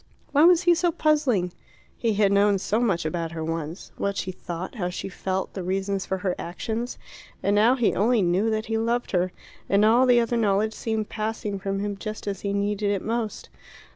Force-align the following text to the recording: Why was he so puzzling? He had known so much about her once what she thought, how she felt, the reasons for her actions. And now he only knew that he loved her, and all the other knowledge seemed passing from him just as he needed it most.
Why 0.31 0.45
was 0.45 0.63
he 0.63 0.73
so 0.73 0.91
puzzling? 0.91 1.51
He 1.95 2.15
had 2.15 2.31
known 2.31 2.57
so 2.57 2.79
much 2.79 3.05
about 3.05 3.33
her 3.33 3.43
once 3.45 3.91
what 3.97 4.17
she 4.17 4.31
thought, 4.31 4.73
how 4.73 4.89
she 4.89 5.09
felt, 5.09 5.53
the 5.53 5.61
reasons 5.61 6.07
for 6.07 6.17
her 6.25 6.33
actions. 6.39 6.97
And 7.43 7.55
now 7.55 7.75
he 7.75 7.93
only 7.93 8.23
knew 8.23 8.49
that 8.49 8.65
he 8.65 8.79
loved 8.79 9.11
her, 9.11 9.31
and 9.69 9.85
all 9.85 10.07
the 10.07 10.19
other 10.19 10.37
knowledge 10.37 10.73
seemed 10.73 11.09
passing 11.09 11.59
from 11.59 11.81
him 11.81 11.97
just 11.97 12.25
as 12.25 12.41
he 12.41 12.51
needed 12.51 12.89
it 12.89 13.03
most. 13.03 13.49